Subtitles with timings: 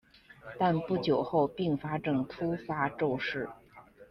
[0.57, 3.47] 但不久后并发症突发骤逝。